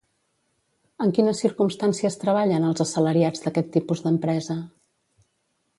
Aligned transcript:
En 1.05 1.11
quines 1.17 1.41
circumstàncies 1.43 2.17
treballen 2.23 2.67
els 2.71 2.83
assalariats 2.87 3.45
d'aquest 3.45 3.71
tipus 3.77 4.05
d'empresa? 4.07 4.59